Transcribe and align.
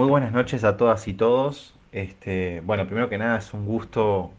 Muy 0.00 0.08
buenas 0.08 0.32
noches 0.32 0.64
a 0.64 0.78
todas 0.78 1.06
y 1.08 1.12
todos. 1.12 1.74
Este, 1.92 2.62
bueno, 2.62 2.86
primero 2.86 3.10
que 3.10 3.18
nada 3.18 3.36
es 3.36 3.52
un 3.52 3.66
gusto 3.66 4.30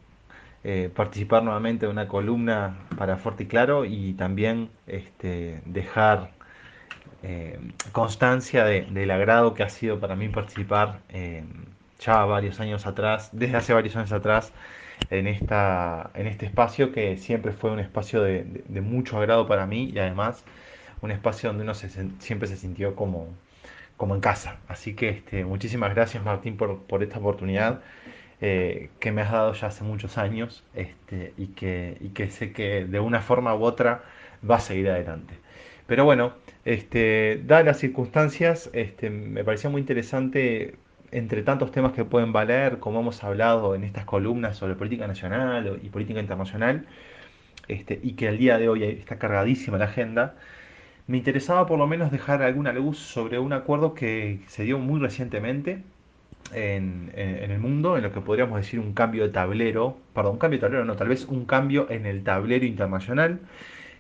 eh, 0.64 0.90
participar 0.92 1.44
nuevamente 1.44 1.86
de 1.86 1.92
una 1.92 2.08
columna 2.08 2.80
para 2.98 3.18
Fuerte 3.18 3.44
y 3.44 3.46
Claro 3.46 3.86
y 3.86 4.14
también 4.14 4.72
este, 4.88 5.62
dejar 5.66 6.32
eh, 7.22 7.60
constancia 7.92 8.66
del 8.66 9.12
agrado 9.12 9.54
que 9.54 9.62
ha 9.62 9.70
sido 9.70 10.00
para 10.00 10.16
mí 10.16 10.30
participar 10.30 11.02
eh, 11.10 11.44
ya 12.00 12.26
varios 12.26 12.60
años 12.60 12.88
atrás, 12.88 13.30
desde 13.32 13.58
hace 13.58 13.72
varios 13.72 13.96
años 13.96 14.14
atrás, 14.14 14.52
en, 15.12 15.28
esta, 15.28 16.10
en 16.16 16.26
este 16.26 16.48
espacio 16.48 16.92
que 16.92 17.18
siempre 17.18 17.52
fue 17.52 17.70
un 17.70 17.80
espacio 17.80 18.24
de, 18.24 18.82
mucho 18.82 19.20
agrado 19.20 19.48
para 19.48 19.68
mí 19.68 19.92
y 19.94 20.00
además 20.00 20.44
un 21.02 21.12
espacio 21.12 21.50
donde 21.50 21.66
uno 21.66 21.76
siempre 21.76 22.48
se 22.48 22.58
sintió 22.58 22.96
como, 22.96 23.28
como 24.02 24.16
en 24.16 24.22
casa. 24.22 24.58
Así 24.68 24.96
que 24.96 25.10
este, 25.10 25.46
muchísimas 25.46 25.94
gracias 25.94 26.26
Martín 26.26 26.58
por, 26.58 27.04
esta 27.04 27.20
oportunidad 27.20 27.82
eh, 28.42 28.90
que 29.00 29.12
me 29.12 29.22
has 29.22 29.32
dado 29.32 29.54
ya 29.54 29.68
hace 29.68 29.84
muchos 29.84 30.18
años 30.18 30.64
este, 30.74 31.36
y, 31.38 31.50
que, 31.50 32.32
sé 32.32 32.52
que 32.52 32.86
de 32.86 33.00
una 33.00 33.22
forma 33.22 33.54
u 33.56 33.64
otra 33.64 34.02
va 34.50 34.56
a 34.56 34.60
seguir 34.60 34.90
adelante. 34.90 35.36
Pero 35.86 36.04
bueno, 36.04 36.34
este, 36.66 37.44
dadas 37.46 37.64
las 37.64 37.78
circunstancias, 37.78 38.72
este, 38.74 39.12
me 39.12 39.44
parecía 39.44 39.70
muy 39.70 39.82
interesante, 39.82 40.74
entre 41.12 41.44
tantos 41.44 41.72
temas 41.72 41.92
que 41.92 42.04
pueden 42.04 42.34
valer, 42.34 42.80
como 42.80 43.02
hemos 43.02 43.24
hablado 43.24 43.76
en 43.76 43.84
estas 43.84 44.06
columnas 44.06 44.58
sobre 44.58 44.74
política 44.74 45.06
nacional 45.06 45.80
y 45.84 45.90
política 45.90 46.20
internacional, 46.20 46.88
este, 47.68 48.00
y 48.02 48.14
que 48.14 48.30
el 48.30 48.40
día 48.40 48.58
de 48.58 48.68
hoy 48.68 48.84
está 48.84 49.20
cargadísima 49.20 49.78
la 49.78 49.86
agenda, 49.86 50.34
me 51.12 51.18
interesaba 51.18 51.66
por 51.66 51.78
lo 51.78 51.88
menos 51.88 52.10
dejar 52.10 52.42
alguna 52.42 52.72
luz 52.72 52.98
sobre 52.98 53.38
un 53.38 53.52
acuerdo 53.52 53.94
que 53.94 54.40
se 54.48 54.64
dio 54.64 54.80
muy 54.80 54.98
recientemente 55.02 55.84
en, 56.54 57.12
el 57.16 57.60
mundo, 57.60 57.98
en 57.98 58.04
lo 58.04 58.14
que 58.14 58.22
podríamos 58.22 58.58
decir 58.58 58.80
un 58.80 58.94
cambio 58.94 59.24
de 59.24 59.30
tablero, 59.30 59.98
perdón, 60.14 60.34
un 60.34 60.40
cambio 60.40 60.60
de 60.60 60.62
tablero, 60.62 60.86
no, 60.86 60.96
tal 60.96 61.10
vez 61.10 61.26
un 61.26 61.46
cambio 61.46 61.88
en 61.90 62.06
el 62.06 62.24
tablero 62.24 62.66
internacional, 62.66 63.42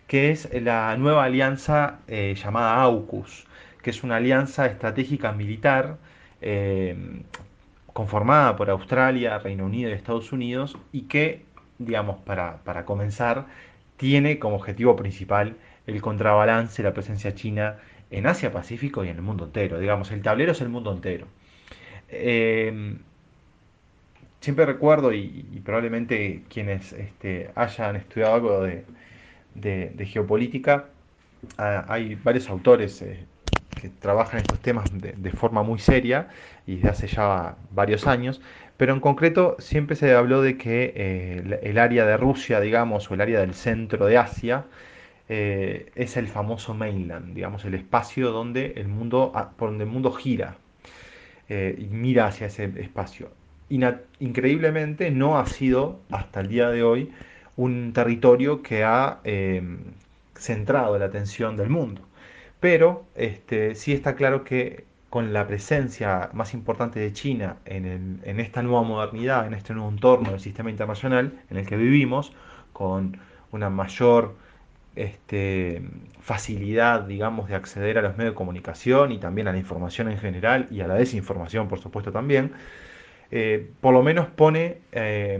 que 0.08 0.31
es 0.31 0.50
la 0.53 0.95
nueva 0.97 1.25
alianza 1.25 2.00
eh, 2.08 2.33
llamada 2.41 2.81
AUKUS, 2.81 3.45
que 3.81 3.89
es 3.89 4.03
una 4.03 4.16
alianza 4.16 4.66
estratégica 4.67 5.33
militar 5.33 5.97
eh, 6.41 6.95
conformada 7.91 8.55
por 8.55 8.69
Australia, 8.69 9.38
Reino 9.38 9.66
Unido 9.66 9.89
y 9.89 9.94
Estados 9.94 10.31
Unidos, 10.31 10.78
y 10.94 11.02
que, 11.03 11.44
digamos, 11.78 12.19
para, 12.19 12.59
para 12.63 12.85
comenzar, 12.85 13.47
tiene 13.97 14.39
como 14.39 14.55
objetivo 14.55 14.95
principal 14.95 15.57
el 15.92 16.02
contrabalance 16.02 16.84
la 16.84 16.94
presencia 16.94 17.36
china 17.36 17.78
en 18.09 18.28
Asia 18.28 18.52
Pacífico 18.52 19.03
y 19.03 19.09
en 19.09 19.17
el 19.17 19.22
mundo 19.22 19.45
entero. 19.45 19.80
Digamos, 19.80 20.11
el 20.11 20.22
tablero 20.22 20.52
es 20.52 20.61
el 20.61 20.70
mundo 20.70 20.92
entero. 20.92 21.28
Eh, 22.09 22.95
siempre 24.42 24.66
recuerdo, 24.66 25.14
y, 25.14 25.62
probablemente 25.64 26.44
quienes 26.50 26.92
este, 26.94 27.52
hayan 27.56 27.95
estudiado 27.95 28.34
algo 28.36 28.62
de, 28.64 30.06
geopolítica, 30.06 30.88
ah, 31.58 31.86
hay 31.88 32.16
varios 32.16 32.50
autores 32.50 33.02
eh, 33.02 33.23
que 33.80 33.89
trabajan 33.89 34.42
estos 34.42 34.59
temas 34.59 34.89
de, 34.92 35.31
forma 35.31 35.64
muy 35.64 35.80
seria 35.80 36.28
y 36.67 36.75
desde 36.75 36.89
hace 36.89 37.08
ya 37.08 37.56
varios 37.72 38.08
años, 38.08 38.42
pero 38.78 38.94
en 38.94 39.00
concreto 39.00 39.56
siempre 39.59 39.95
se 39.95 40.14
habló 40.14 40.42
de 40.42 40.58
que 40.58 40.94
eh, 40.95 41.59
el 41.64 41.78
área 41.78 42.06
de 42.06 42.17
Rusia, 42.17 42.59
digamos, 42.59 43.09
o 43.09 43.14
el 43.14 43.22
área 43.22 43.39
del 43.39 43.53
centro 43.53 44.06
de 44.08 44.17
Asia, 44.17 44.66
es 45.31 46.17
el 46.17 46.27
famoso 46.27 46.73
mainland, 46.73 47.33
digamos, 47.33 47.63
el 47.65 47.75
espacio 47.75 48.31
donde 48.31 48.73
el 48.75 48.87
mundo, 48.89 49.31
ah, 49.33 49.51
por 49.55 49.69
donde 49.69 49.85
el 49.85 49.89
mundo 49.89 50.11
gira, 50.11 50.57
eh, 51.49 51.75
y 51.79 51.85
mira 51.85 52.27
hacia 52.27 52.47
ese 52.47 52.65
espacio. 52.77 53.29
increíblemente 54.19 55.11
no 55.11 55.39
ha 55.39 55.45
sido 55.45 56.01
hasta 56.11 56.41
el 56.41 56.49
día 56.49 56.69
de 56.69 56.83
hoy 56.83 57.11
un 57.55 57.93
territorio 57.93 58.61
que 58.61 58.83
ha 58.83 59.19
em, 59.23 59.79
centrado 60.35 60.97
la 61.00 61.06
atención 61.06 61.57
del 61.57 61.69
mundo. 61.69 62.01
Pero 62.59 63.06
este, 63.16 63.75
sí 63.75 63.94
está 63.94 64.16
claro 64.16 64.44
que 64.44 64.85
con 65.09 65.33
la 65.33 65.47
presencia 65.47 66.29
más 66.33 66.53
importante 66.53 67.00
de 67.00 67.11
China 67.13 67.57
en, 67.66 68.22
esta 68.39 68.63
nueva 68.63 68.83
modernidad, 68.83 69.45
en 69.47 69.53
este 69.53 69.73
nuevo 69.73 69.89
entorno 69.89 70.31
del 70.31 70.39
sistema 70.39 70.69
internacional 70.69 71.33
en 71.50 71.57
el 71.57 71.66
que 71.67 71.75
vivimos, 71.77 72.33
con 72.73 73.19
una 73.51 73.69
mayor 73.69 74.35
este, 74.96 75.81
facilidad, 76.19 77.02
digamos, 77.02 77.50
de 77.50 77.56
acceder 77.56 77.97
a 77.97 78.02
los 78.02 78.18
medios 78.18 78.34
de 78.34 78.38
comunicación 78.38 79.12
y 79.12 79.19
también 79.19 79.47
a 79.47 79.52
la 79.52 79.57
información 79.57 80.09
en 80.09 80.18
general 80.18 80.68
y 80.72 80.81
a 80.81 80.88
la 80.88 80.96
desinformación, 80.96 81.68
por 81.68 81.79
supuesto, 81.79 82.12
también, 82.12 82.53
eh, 83.31 83.69
por 83.80 83.94
lo 83.94 84.03
menos 84.03 84.28
pone 84.28 84.80
eh, 84.91 85.40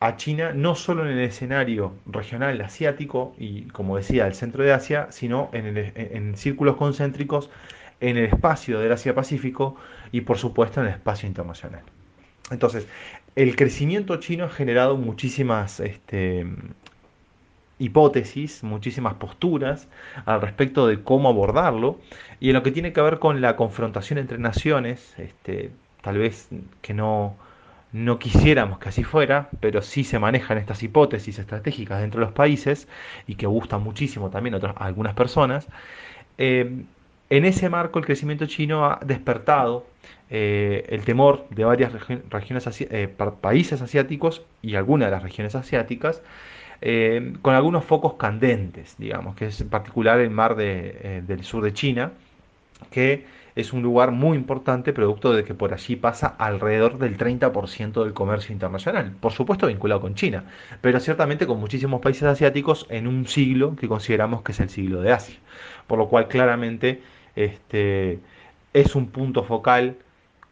a 0.00 0.16
China 0.16 0.52
no 0.54 0.74
solo 0.74 1.04
en 1.04 1.12
el 1.12 1.20
escenario 1.20 1.94
regional 2.06 2.60
asiático 2.62 3.34
y, 3.38 3.64
como 3.64 3.98
decía, 3.98 4.26
el 4.26 4.34
centro 4.34 4.64
de 4.64 4.72
Asia, 4.72 5.08
sino 5.10 5.50
en, 5.52 6.36
círculos 6.36 6.76
concéntricos 6.76 7.50
en 8.00 8.16
el 8.16 8.24
espacio 8.24 8.80
del 8.80 8.92
Asia-Pacífico 8.92 9.76
y, 10.10 10.22
por 10.22 10.38
supuesto, 10.38 10.80
en 10.80 10.86
el 10.86 10.94
espacio 10.94 11.28
internacional. 11.28 11.82
Entonces, 12.50 12.86
el 13.36 13.54
crecimiento 13.56 14.16
chino 14.16 14.44
ha 14.44 14.48
generado 14.48 14.96
muchísimas 14.96 15.80
este, 15.80 16.46
hipótesis, 17.80 18.62
muchísimas 18.62 19.14
posturas 19.14 19.88
al 20.26 20.40
respecto 20.40 20.86
de 20.86 21.02
cómo 21.02 21.28
abordarlo 21.28 21.98
y 22.38 22.50
en 22.50 22.54
lo 22.54 22.62
que 22.62 22.70
tiene 22.70 22.92
que 22.92 23.00
ver 23.00 23.18
con 23.18 23.40
la 23.40 23.56
confrontación 23.56 24.18
entre 24.18 24.38
naciones, 24.38 25.14
este, 25.18 25.72
tal 26.02 26.18
vez 26.18 26.48
que 26.82 26.94
no, 26.94 27.36
no 27.92 28.18
quisiéramos 28.18 28.78
que 28.78 28.90
así 28.90 29.02
fuera, 29.02 29.48
pero 29.60 29.82
sí 29.82 30.04
se 30.04 30.18
manejan 30.18 30.58
estas 30.58 30.82
hipótesis 30.82 31.38
estratégicas 31.38 32.00
dentro 32.00 32.20
de 32.20 32.26
los 32.26 32.34
países 32.34 32.86
y 33.26 33.34
que 33.34 33.46
gustan 33.46 33.82
muchísimo 33.82 34.30
también 34.30 34.54
a, 34.54 34.58
algunas 34.76 35.14
personas. 35.14 35.66
Eh, 36.38 36.84
en 37.30 37.44
ese 37.44 37.68
marco 37.70 37.98
el 37.98 38.04
crecimiento 38.04 38.46
chino 38.46 38.84
ha 38.84 39.00
despertado 39.04 39.86
eh, 40.30 40.86
el 40.88 41.04
temor 41.04 41.46
de 41.50 41.64
varias 41.64 41.92
regiones, 41.92 42.80
eh, 42.90 43.08
países 43.40 43.82
asiáticos 43.82 44.42
y 44.62 44.76
algunas 44.76 45.08
de 45.08 45.12
las 45.12 45.22
regiones 45.22 45.54
asiáticas 45.54 46.22
eh, 46.82 47.34
con 47.42 47.54
algunos 47.54 47.84
focos 47.84 48.14
candentes, 48.14 48.96
digamos, 48.98 49.36
que 49.36 49.46
es 49.46 49.60
en 49.60 49.68
particular 49.68 50.20
el 50.20 50.30
mar 50.30 50.56
eh, 50.58 51.22
del 51.26 51.44
sur 51.44 51.62
de 51.62 51.72
China, 51.72 52.12
que 52.90 53.26
es 53.54 53.72
un 53.72 53.82
lugar 53.82 54.12
muy 54.12 54.36
importante, 54.36 54.92
producto 54.92 55.32
de 55.32 55.44
que 55.44 55.54
por 55.54 55.74
allí 55.74 55.96
pasa 55.96 56.28
alrededor 56.38 56.98
del 56.98 57.18
30% 57.18 58.04
del 58.04 58.14
comercio 58.14 58.52
internacional, 58.52 59.12
por 59.20 59.32
supuesto 59.32 59.66
vinculado 59.66 60.00
con 60.00 60.14
China, 60.14 60.44
pero 60.80 61.00
ciertamente 61.00 61.46
con 61.46 61.60
muchísimos 61.60 62.00
países 62.00 62.22
asiáticos 62.22 62.86
en 62.88 63.06
un 63.06 63.26
siglo 63.26 63.76
que 63.76 63.88
consideramos 63.88 64.42
que 64.42 64.52
es 64.52 64.60
el 64.60 64.70
siglo 64.70 65.02
de 65.02 65.12
Asia, 65.12 65.36
por 65.86 65.98
lo 65.98 66.08
cual 66.08 66.28
claramente 66.28 67.02
este, 67.36 68.20
es 68.72 68.94
un 68.94 69.08
punto 69.08 69.44
focal 69.44 69.96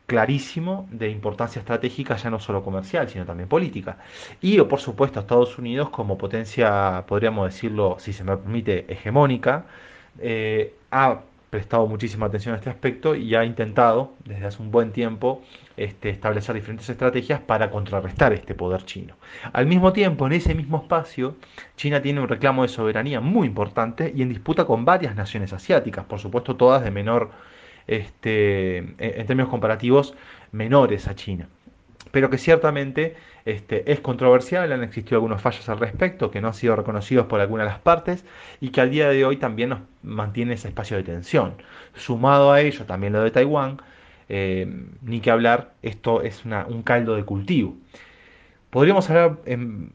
clarísimo 0.08 0.88
de 0.90 1.10
importancia 1.10 1.60
estratégica, 1.60 2.16
ya 2.16 2.30
no 2.30 2.40
solo 2.40 2.64
comercial, 2.64 3.08
sino 3.10 3.26
también 3.26 3.46
política. 3.48 3.98
Y, 4.40 4.58
por 4.62 4.80
supuesto, 4.80 5.20
Estados 5.20 5.58
Unidos 5.58 5.90
como 5.90 6.16
potencia, 6.16 7.04
podríamos 7.06 7.52
decirlo, 7.52 7.96
si 8.00 8.14
se 8.14 8.24
me 8.24 8.34
permite, 8.38 8.86
hegemónica, 8.88 9.66
eh, 10.18 10.74
ha 10.90 11.20
prestado 11.50 11.86
muchísima 11.86 12.26
atención 12.26 12.54
a 12.54 12.56
este 12.56 12.70
aspecto 12.70 13.14
y 13.14 13.34
ha 13.34 13.44
intentado, 13.44 14.14
desde 14.24 14.46
hace 14.46 14.62
un 14.62 14.70
buen 14.70 14.92
tiempo, 14.92 15.42
este, 15.76 16.08
establecer 16.08 16.54
diferentes 16.54 16.88
estrategias 16.88 17.40
para 17.40 17.70
contrarrestar 17.70 18.32
este 18.32 18.54
poder 18.54 18.84
chino. 18.86 19.14
Al 19.52 19.66
mismo 19.66 19.92
tiempo, 19.92 20.26
en 20.26 20.32
ese 20.32 20.54
mismo 20.54 20.78
espacio, 20.78 21.36
China 21.76 22.00
tiene 22.00 22.20
un 22.20 22.28
reclamo 22.28 22.62
de 22.62 22.68
soberanía 22.68 23.20
muy 23.20 23.46
importante 23.46 24.10
y 24.16 24.22
en 24.22 24.30
disputa 24.30 24.64
con 24.64 24.86
varias 24.86 25.14
naciones 25.16 25.52
asiáticas, 25.52 26.06
por 26.06 26.18
supuesto 26.18 26.56
todas 26.56 26.82
de 26.82 26.90
menor 26.90 27.30
este, 27.88 28.78
en 28.98 29.26
términos 29.26 29.48
comparativos 29.48 30.14
menores 30.52 31.08
a 31.08 31.14
China. 31.14 31.48
Pero 32.10 32.30
que 32.30 32.38
ciertamente 32.38 33.16
este, 33.44 33.90
es 33.90 34.00
controversial, 34.00 34.70
han 34.72 34.82
existido 34.82 35.16
algunos 35.16 35.42
fallos 35.42 35.68
al 35.68 35.78
respecto 35.78 36.30
que 36.30 36.40
no 36.40 36.48
han 36.48 36.54
sido 36.54 36.76
reconocidos 36.76 37.26
por 37.26 37.40
alguna 37.40 37.64
de 37.64 37.70
las 37.70 37.80
partes 37.80 38.24
y 38.60 38.70
que 38.70 38.80
al 38.80 38.90
día 38.90 39.08
de 39.08 39.24
hoy 39.24 39.36
también 39.36 39.70
nos 39.70 39.80
mantiene 40.02 40.54
ese 40.54 40.68
espacio 40.68 40.96
de 40.96 41.02
tensión. 41.02 41.54
Sumado 41.94 42.52
a 42.52 42.60
ello 42.60 42.84
también 42.84 43.12
lo 43.12 43.22
de 43.22 43.30
Taiwán, 43.30 43.80
eh, 44.28 44.66
ni 45.02 45.20
que 45.20 45.30
hablar, 45.30 45.72
esto 45.82 46.22
es 46.22 46.44
un 46.44 46.82
caldo 46.82 47.16
de 47.16 47.24
cultivo. 47.24 47.76
Podríamos 48.70 49.08
hablar, 49.08 49.38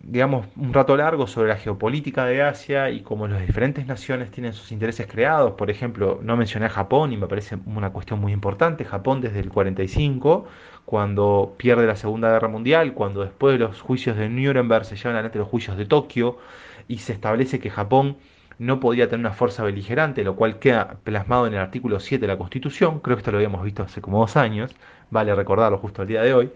digamos, 0.02 0.48
un 0.56 0.74
rato 0.74 0.98
largo 0.98 1.28
sobre 1.28 1.50
la 1.50 1.58
geopolítica 1.58 2.26
de 2.26 2.42
Asia 2.42 2.90
y 2.90 3.02
cómo 3.02 3.28
las 3.28 3.46
diferentes 3.46 3.86
naciones 3.86 4.32
tienen 4.32 4.54
sus 4.54 4.72
intereses 4.72 5.06
creados. 5.06 5.54
Por 5.54 5.70
ejemplo, 5.70 6.20
no 6.24 6.36
mencioné 6.38 6.66
a 6.66 6.70
Japón 6.70 7.14
y 7.14 7.18
me 7.18 7.28
parece 7.28 7.60
una 7.68 7.92
cuestión 7.92 8.20
muy 8.20 8.32
importante. 8.34 8.84
Japón 8.84 9.22
desde 9.22 9.42
el 9.42 9.50
45, 9.50 10.48
cuando 10.86 11.54
pierde 11.56 11.86
la 11.86 11.96
Segunda 11.96 12.32
Guerra 12.32 12.48
Mundial, 12.48 12.96
cuando 12.96 13.22
después 13.22 13.54
de 13.54 13.60
los 13.60 13.80
juicios 13.80 14.18
de 14.18 14.28
Nuremberg 14.28 14.86
se 14.86 14.96
llevan 14.96 15.14
adelante 15.18 15.38
los 15.38 15.50
juicios 15.50 15.78
de 15.78 15.86
Tokio 15.86 16.40
y 16.88 16.98
se 16.98 17.14
establece 17.14 17.60
que 17.60 17.70
Japón 17.70 18.18
no 18.58 18.80
podía 18.80 19.06
tener 19.08 19.20
una 19.20 19.36
fuerza 19.36 19.64
beligerante, 19.64 20.24
lo 20.24 20.36
cual 20.36 20.58
queda 20.58 20.98
plasmado 21.04 21.46
en 21.46 21.54
el 21.54 21.60
artículo 21.60 22.00
7 22.00 22.22
de 22.22 22.28
la 22.28 22.40
Constitución, 22.40 23.02
creo 23.02 23.18
que 23.18 23.22
esto 23.22 23.32
lo 23.32 23.38
habíamos 23.38 23.64
visto 23.64 23.84
hace 23.84 24.02
como 24.02 24.20
dos 24.20 24.36
años, 24.36 24.76
vale 25.12 25.34
recordarlo 25.36 25.78
justo 25.78 26.02
el 26.02 26.08
día 26.08 26.24
de 26.24 26.34
hoy. 26.34 26.52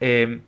Eh, 0.00 0.40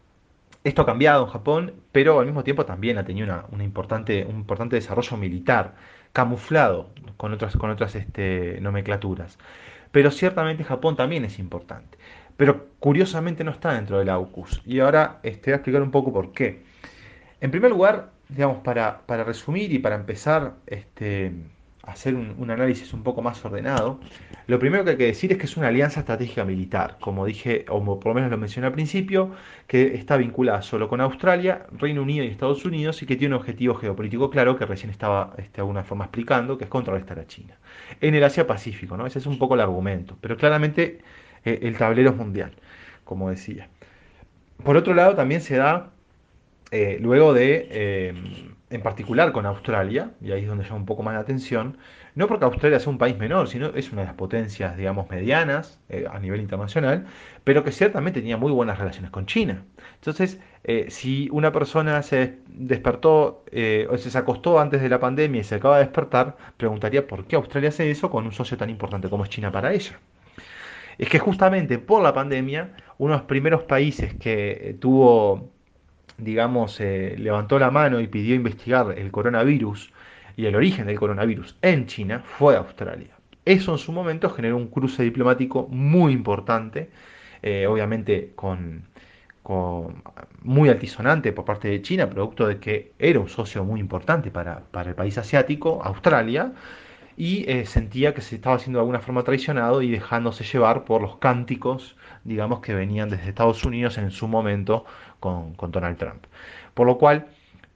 esto 0.69 0.83
ha 0.83 0.87
cambiado 0.87 1.25
en 1.25 1.31
Japón, 1.31 1.75
pero 1.93 2.21
al 2.21 2.27
mismo 2.27 2.45
tiempo 2.45 2.65
también 2.65 2.99
ha 2.99 3.05
tenido 3.05 3.45
una, 3.51 3.65
importante, 3.65 4.25
un 4.25 4.37
importante 4.37 4.77
desarrollo 4.77 5.17
militar, 5.17 5.75
camuflado 6.13 6.91
con 7.17 7.33
otras, 7.33 7.57
con 7.57 7.71
otras 7.71 7.95
este, 7.95 8.59
nomenclaturas. 8.61 9.39
Pero 9.91 10.11
ciertamente 10.11 10.65
Japón 10.65 10.97
también 10.97 11.25
es 11.25 11.39
importante. 11.39 11.99
Pero 12.37 12.69
curiosamente 12.79 13.43
no 13.45 13.51
está 13.51 13.73
dentro 13.75 13.99
del 13.99 14.11
AUKUS. 14.11 14.63
Y 14.65 14.81
ahora 14.81 15.19
este, 15.23 15.51
voy 15.51 15.53
a 15.55 15.57
explicar 15.57 15.83
un 15.83 15.91
poco 15.91 16.13
por 16.13 16.33
qué. 16.33 16.63
En 17.41 17.51
primer 17.51 17.71
lugar, 17.71 18.11
digamos, 18.29 18.59
para, 18.59 19.01
para 19.07 19.25
resumir 19.25 19.73
y 19.73 19.79
para 19.79 19.97
empezar 19.97 20.55
este, 20.67 21.33
hacer 21.89 22.15
un, 22.15 22.51
análisis 22.51 22.93
un 22.93 23.03
poco 23.03 23.23
más 23.23 23.45
ordenado, 23.45 24.01
lo 24.47 24.59
primero 24.59 24.85
que 24.85 24.91
hay 24.91 24.97
que 24.97 25.07
decir 25.07 25.33
es 25.33 25.39
que 25.39 25.47
es 25.47 25.57
una 25.57 25.69
alianza 25.69 26.01
estratégica 26.01 26.45
militar, 26.45 26.97
como 27.01 27.25
dije, 27.25 27.65
o 27.69 27.83
por 27.99 28.09
lo 28.09 28.15
menos 28.15 28.31
lo 28.31 28.37
mencioné 28.37 28.67
al 28.67 28.73
principio, 28.73 29.33
que 29.67 29.95
está 29.95 30.17
vinculada 30.17 30.63
solo 30.63 30.89
con 30.89 31.01
Australia, 31.01 31.67
Reino 31.73 32.03
Unido 32.03 32.25
y 32.25 32.29
Estados 32.29 32.65
Unidos 32.65 33.03
y 33.03 33.07
que 33.07 33.17
tiene 33.17 33.35
un 33.35 33.41
objetivo 33.41 33.75
geopolítico 33.75 34.31
claro 34.31 34.57
que 34.57 34.67
recién 34.67 34.91
estaba 34.91 35.35
este, 35.39 35.57
de 35.57 35.63
alguna 35.63 35.85
forma 35.85 36.05
explicando, 36.05 36.59
que 36.59 36.65
es 36.65 36.71
contrarrestar 36.71 37.19
a 37.19 37.27
China. 37.27 37.57
En 38.01 38.15
el 38.15 38.25
Asia-Pacífico, 38.25 38.97
¿no? 38.97 39.07
Ese 39.07 39.19
es 39.19 39.27
un 39.27 39.39
poco 39.39 39.55
el 39.55 39.61
argumento, 39.61 40.17
pero 40.21 40.37
claramente 40.37 40.99
eh, 41.45 41.61
el 41.63 41.77
tablero 41.77 42.11
es 42.11 42.17
mundial, 42.17 42.53
como 43.05 43.31
decía. 43.31 43.69
Por 44.63 44.77
otro 44.77 44.95
lado, 44.95 45.15
también 45.15 45.41
se 45.41 45.57
da 45.57 45.91
eh, 46.71 46.99
luego 47.01 47.33
de, 47.33 47.69
eh, 47.71 48.15
en 48.71 48.83
particular 48.83 49.33
con 49.33 49.47
Australia, 49.47 50.11
y 50.21 50.33
ahí 50.33 50.43
es 50.43 50.49
donde 50.49 50.65
llama 50.65 50.77
un 50.77 50.87
poco 50.87 51.03
más 51.03 51.15
la 51.15 51.21
atención, 51.21 51.79
no 52.15 52.27
porque 52.27 52.45
Australia 52.45 52.81
sea 52.81 52.91
un 52.91 52.99
país 52.99 53.17
menor, 53.17 53.49
sino 53.49 53.69
es 53.69 53.93
una 53.93 54.03
de 54.03 54.09
las 54.09 54.17
potencias, 54.17 54.77
digamos, 54.77 55.09
medianas 55.09 55.79
eh, 55.89 56.07
a 56.11 56.19
nivel 56.19 56.41
internacional, 56.41 57.07
pero 57.45 57.65
que 57.65 57.73
ciertamente 57.73 58.21
tenía 58.21 58.37
muy 58.37 58.53
buenas 58.53 58.79
relaciones 58.79 59.11
con 59.11 59.27
China. 59.27 59.65
Entonces, 59.95 60.41
si 60.89 61.29
una 61.33 61.51
persona 61.51 62.03
se 62.03 62.39
despertó 62.49 63.45
o 63.91 63.97
se 63.97 64.19
acostó 64.19 64.61
antes 64.61 64.83
de 64.83 64.91
la 64.91 65.01
pandemia 65.01 65.41
y 65.41 65.45
se 65.45 65.55
acaba 65.55 65.79
de 65.79 65.85
despertar, 65.85 66.37
preguntaría 66.59 67.07
por 67.07 67.27
qué 67.27 67.37
Australia 67.37 67.71
hace 67.71 67.91
eso 67.91 68.11
con 68.11 68.27
un 68.27 68.33
socio 68.33 68.59
tan 68.59 68.69
importante 68.69 69.09
como 69.09 69.25
es 69.25 69.31
China 69.31 69.51
para 69.51 69.73
ella. 69.73 69.99
Es 70.99 71.09
que 71.09 71.19
justamente 71.21 71.79
por 71.79 72.03
la 72.03 72.13
pandemia, 72.13 72.75
uno 72.99 73.13
de 73.15 73.19
los 73.21 73.27
primeros 73.27 73.63
países 73.63 74.15
que 74.15 74.77
tuvo 74.81 75.49
digamos, 76.19 76.81
eh, 76.81 77.15
levantó 77.19 77.59
la 77.59 77.71
mano 77.71 78.01
y 78.01 78.09
pidió 78.09 78.35
investigar 78.35 78.95
el 78.99 79.11
coronavirus 79.11 79.93
y 80.37 80.47
el 80.47 80.57
origen 80.57 80.87
del 80.87 80.99
coronavirus 80.99 81.57
en 81.63 81.87
China 81.87 82.23
fue 82.25 82.57
Australia. 82.57 83.17
Eso 83.45 83.73
en 83.73 83.79
su 83.79 83.93
momento 83.93 84.29
generó 84.31 84.57
un 84.57 84.69
cruce 84.69 85.03
diplomático 85.03 85.69
muy 85.69 86.13
importante, 86.13 86.91
eh, 87.43 87.67
obviamente 87.67 88.33
con, 88.35 88.85
muy 90.43 90.69
altisonante 90.69 91.33
por 91.33 91.47
parte 91.47 91.69
de 91.69 91.81
China, 91.81 92.11
producto 92.11 92.47
de 92.47 92.59
que 92.59 92.93
era 92.99 93.19
un 93.19 93.29
socio 93.29 93.65
muy 93.65 93.81
importante 93.81 94.31
para, 94.31 94.65
el 94.85 94.95
país 94.95 95.17
asiático, 95.17 95.81
Australia, 95.83 96.53
y 97.19 97.51
eh, 97.51 97.67
sentía 97.67 98.15
que 98.15 98.21
se 98.21 98.37
estaba 98.37 98.61
siendo 98.61 98.79
de 98.79 98.83
alguna 98.83 99.01
forma 99.01 99.25
traicionado 99.25 99.83
y 99.83 99.91
dejándose 99.91 100.45
llevar 100.45 100.85
por 100.85 101.03
los 101.03 101.17
cánticos, 101.17 101.97
digamos, 102.23 102.61
que 102.61 102.75
venían 102.75 103.11
desde 103.11 103.29
Estados 103.29 103.65
Unidos 103.65 103.99
en 103.99 104.13
su 104.13 104.29
momento 104.29 104.85
con, 105.19 105.57
Donald 105.57 105.99
Trump. 105.99 106.27
Por 106.75 106.87
lo 106.87 106.97
cual, 106.97 107.27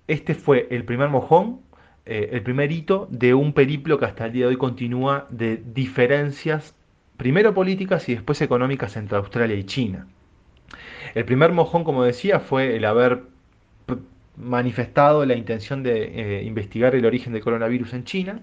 este 0.06 0.36
fue 0.36 0.68
el 0.70 0.84
primer 0.84 1.08
mojón, 1.08 1.60
eh, 2.06 2.30
el 2.30 2.42
primer 2.44 2.70
hito 2.70 3.08
de 3.10 3.34
un 3.34 3.52
periplo 3.52 3.98
que 3.98 4.04
hasta 4.04 4.26
el 4.26 4.32
día 4.32 4.44
de 4.44 4.50
hoy 4.50 4.56
continúa 4.56 5.26
de 5.28 5.56
diferencias, 5.56 6.76
primero 7.16 7.52
políticas 7.52 8.08
y 8.08 8.14
después 8.14 8.40
económicas 8.42 8.96
entre 8.96 9.18
Australia 9.18 9.56
y 9.56 9.64
China. 9.64 10.06
El 11.16 11.24
primer 11.24 11.50
mojón, 11.50 11.82
como 11.82 12.04
decía, 12.04 12.38
fue 12.38 12.76
el 12.76 12.84
haber 12.84 13.24
manifestado 14.36 15.26
la 15.26 15.34
intención 15.34 15.82
de 15.82 16.38
eh, 16.38 16.44
investigar 16.44 16.94
el 16.94 17.04
origen 17.04 17.32
del 17.32 17.42
coronavirus 17.42 17.94
en 17.94 18.04
China. 18.04 18.40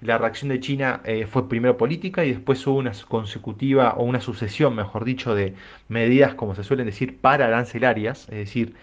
La 0.00 0.18
reacción 0.18 0.50
de 0.50 0.60
China 0.60 1.00
eh, 1.04 1.26
fue 1.26 1.48
primero 1.48 1.76
política 1.76 2.24
y 2.24 2.32
después 2.32 2.66
hubo 2.66 2.78
una 2.78 2.92
consecutiva 3.08 3.94
o 3.94 4.04
una 4.04 4.20
sucesión, 4.20 4.74
mejor 4.74 5.04
dicho, 5.04 5.34
de 5.34 5.54
medidas, 5.88 6.34
como 6.34 6.54
se 6.54 6.64
suelen 6.64 6.86
decir, 6.86 7.18
para 7.18 7.46
arancelarias, 7.46 8.28
es 8.28 8.38
decir, 8.38 8.74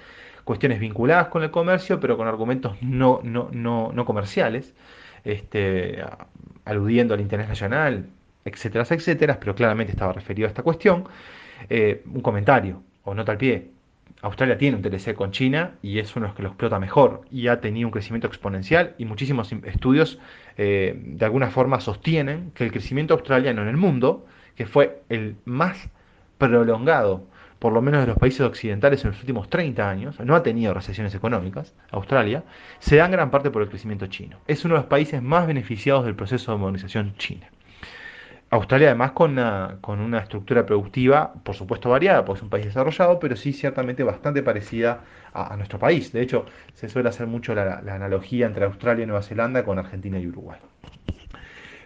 cuestiones 0.43 0.79
vinculadas 0.79 1.27
con 1.27 1.43
el 1.43 1.51
comercio, 1.51 1.99
pero 1.99 2.17
con 2.17 2.27
argumentos 2.27 2.77
no, 2.81 3.19
no, 3.23 3.49
no, 3.51 3.91
no 3.93 4.05
comerciales, 4.05 4.73
este, 5.23 6.03
aludiendo 6.65 7.13
al 7.13 7.21
interés 7.21 7.47
nacional, 7.47 8.07
etcétera, 8.45 8.85
etcétera, 8.89 9.39
pero 9.39 9.55
claramente 9.55 9.91
estaba 9.93 10.13
referido 10.13 10.47
a 10.47 10.49
esta 10.49 10.63
cuestión. 10.63 11.05
Eh, 11.69 12.03
un 12.13 12.21
comentario 12.21 12.83
o 13.03 13.13
nota 13.13 13.31
al 13.31 13.37
pie. 13.37 13.69
Australia 14.23 14.57
tiene 14.57 14.77
un 14.77 14.81
TLC 14.81 15.15
con 15.15 15.31
China 15.31 15.75
y 15.81 15.99
es 15.99 16.15
uno 16.15 16.23
de 16.23 16.29
los 16.29 16.35
que 16.37 16.43
lo 16.43 16.49
explota 16.49 16.79
mejor 16.79 17.25
y 17.29 17.49
ha 17.49 17.59
tenido 17.59 17.89
un 17.89 17.91
crecimiento 17.91 18.25
exponencial 18.25 18.95
y 18.97 19.03
muchísimos 19.03 19.51
estudios 19.65 20.17
eh, 20.57 20.97
de 20.97 21.25
alguna 21.25 21.49
forma 21.49 21.81
sostienen 21.81 22.51
que 22.55 22.63
el 22.63 22.71
crecimiento 22.71 23.15
australiano 23.15 23.61
en 23.61 23.67
el 23.67 23.75
mundo, 23.75 24.25
que 24.55 24.65
fue 24.65 25.01
el 25.09 25.35
más 25.43 25.89
prolongado, 26.37 27.27
por 27.59 27.73
lo 27.73 27.81
menos 27.81 27.99
de 27.99 28.07
los 28.07 28.17
países 28.17 28.39
occidentales 28.39 29.03
en 29.03 29.11
los 29.11 29.19
últimos 29.19 29.49
30 29.49 29.89
años, 29.89 30.17
no 30.21 30.35
ha 30.35 30.43
tenido 30.43 30.73
recesiones 30.73 31.13
económicas, 31.13 31.75
Australia, 31.91 32.45
se 32.79 32.95
da 32.95 33.05
en 33.05 33.11
gran 33.11 33.29
parte 33.29 33.51
por 33.51 33.61
el 33.61 33.67
crecimiento 33.67 34.07
chino. 34.07 34.37
Es 34.47 34.63
uno 34.63 34.75
de 34.75 34.81
los 34.81 34.87
países 34.87 35.21
más 35.21 35.47
beneficiados 35.47 36.05
del 36.05 36.15
proceso 36.15 36.53
de 36.53 36.59
modernización 36.59 37.13
china. 37.17 37.49
Australia 38.53 38.89
además 38.89 39.13
con 39.13 39.31
una, 39.31 40.19
estructura 40.19 40.63
productiva, 40.63 41.33
por 41.43 41.55
supuesto 41.55 41.89
variada, 41.89 42.23
porque 42.23 42.37
es 42.37 42.43
un 42.43 42.51
país 42.51 42.65
desarrollado, 42.65 43.19
pero 43.19 43.35
sí 43.35 43.51
ciertamente 43.51 44.03
bastante 44.03 44.43
parecida 44.43 45.01
a, 45.33 45.55
nuestro 45.57 45.79
país. 45.79 46.13
De 46.13 46.21
hecho, 46.21 46.45
se 46.75 46.87
suele 46.87 47.09
hacer 47.09 47.25
mucho 47.25 47.55
la, 47.55 47.79
analogía 47.79 48.45
entre 48.45 48.65
Australia 48.65 49.03
y 49.03 49.07
Nueva 49.07 49.23
Zelanda 49.23 49.65
con 49.65 49.79
Argentina 49.79 50.19
y 50.19 50.27
Uruguay. 50.27 50.59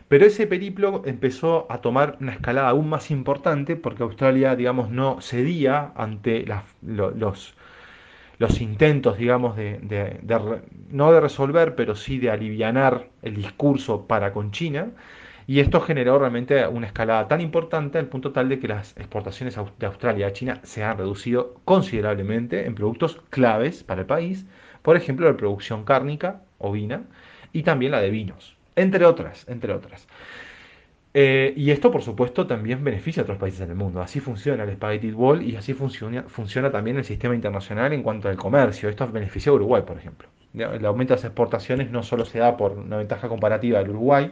Pero 0.10 0.26
ese 0.26 0.46
periplo 0.46 1.04
empezó 1.06 1.68
a 1.70 1.80
tomar 1.80 2.18
una 2.20 2.34
escalada 2.34 2.68
aún 2.68 2.90
más 2.90 3.12
importante 3.12 3.78
porque 3.78 4.04
Australia, 4.04 4.54
digamos, 4.58 4.90
no 4.90 5.22
cedía 5.22 5.94
ante 5.96 6.46
los, 6.82 7.56
intentos, 8.60 9.18
digamos, 9.18 9.56
de, 9.56 10.20
no 10.90 11.14
de 11.14 11.22
resolver, 11.22 11.76
pero 11.76 11.96
sí 11.96 12.20
de 12.20 12.30
alivianar 12.30 13.08
el 13.22 13.36
discurso 13.36 14.06
para 14.06 14.34
con 14.34 14.52
China 14.52 14.92
y 15.48 15.62
esto 15.62 15.80
generó 15.80 16.20
realmente 16.20 16.68
una 16.68 16.88
escalada 16.88 17.30
tan 17.30 17.40
importante 17.40 17.98
al 17.98 18.08
punto 18.08 18.34
tal 18.34 18.50
de 18.50 18.60
que 18.60 18.68
las 18.68 18.96
exportaciones 18.98 19.58
de 19.80 19.86
Australia 19.86 20.28
a 20.28 20.34
China 20.34 20.60
se 20.64 20.84
han 20.84 20.98
reducido 20.98 21.56
considerablemente 21.64 22.66
en 22.66 22.76
productos 22.76 23.22
claves 23.30 23.84
para 23.84 24.02
el 24.02 24.08
país, 24.08 24.46
por 24.82 24.98
ejemplo 24.98 25.30
la 25.30 25.38
producción 25.38 25.86
cárnica, 25.86 26.42
ovina, 26.58 27.04
y 27.54 27.64
también 27.64 27.94
la 27.94 28.02
de 28.02 28.10
vinos, 28.10 28.58
entre 28.76 29.06
otras, 29.06 29.48
entre 29.48 29.74
otras. 29.74 30.08
Eh, 31.14 31.54
y 31.56 31.72
esto, 31.72 31.92
por 31.92 32.04
supuesto, 32.04 32.46
también 32.46 32.84
beneficia 32.84 33.22
a 33.22 33.24
otros 33.24 33.40
países 33.40 33.62
en 33.62 33.70
el 33.72 33.76
mundo. 33.76 34.02
Así 34.02 34.20
funciona 34.20 34.66
el 34.66 34.74
Spaghetti 34.76 35.12
Wall 35.12 35.42
y 35.42 35.56
así 35.56 35.74
funciona, 35.74 36.24
funciona 36.24 36.70
también 36.70 36.98
el 36.98 37.06
sistema 37.06 37.34
internacional 37.34 37.94
en 37.94 38.04
cuanto 38.04 38.30
al 38.30 38.36
comercio. 38.38 38.90
Esto 38.90 39.08
beneficia 39.12 39.52
a 39.52 39.56
Uruguay, 39.56 39.84
por 39.88 39.98
ejemplo. 39.98 40.28
El 40.54 40.86
aumento 40.86 41.14
de 41.14 41.18
las 41.18 41.26
exportaciones 41.26 41.90
no 41.90 42.04
solo 42.04 42.26
se 42.26 42.40
da 42.40 42.56
por 42.58 42.74
una 42.74 42.98
ventaja 42.98 43.30
comparativa 43.30 43.80
del 43.80 43.90
Uruguay, 43.92 44.32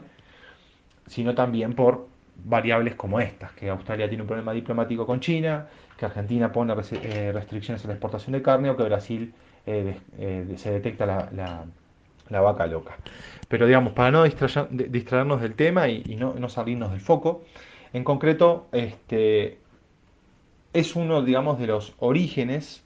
sino 1.08 1.36
también 1.36 1.74
por 1.74 2.08
variables 2.44 2.96
como 2.96 3.20
estas, 3.20 3.52
que 3.54 3.70
Australia 3.70 4.08
tiene 4.08 4.24
un 4.24 4.28
problema 4.28 4.54
diplomático 4.54 5.06
con 5.06 5.20
China, 5.20 5.68
que 5.98 6.06
Argentina 6.06 6.52
pone 6.52 6.74
eh, 6.74 7.32
restricciones 7.34 7.84
a 7.86 7.88
la 7.88 7.94
exportación 7.94 8.34
de 8.34 8.42
carne 8.42 8.70
o 8.70 8.78
que 8.78 8.84
Brasil 8.84 9.34
eh, 9.66 9.98
eh, 10.20 10.54
se 10.58 10.72
detecta 10.72 11.06
la, 11.06 12.42
vaca 12.42 12.68
loca. 12.68 12.98
Pero 13.48 13.66
digamos, 13.68 13.94
para 13.94 14.12
no 14.12 14.24
distraernos 14.24 15.42
del 15.42 15.56
tema 15.56 15.88
y, 15.88 16.16
no, 16.16 16.50
salirnos 16.50 16.92
del 16.92 17.02
foco, 17.02 17.44
en 17.94 18.04
concreto, 18.04 18.68
este, 18.72 19.60
es 20.74 20.96
uno, 20.96 21.22
digamos, 21.22 21.60
de 21.60 21.68
los 21.68 21.94
orígenes 22.00 22.85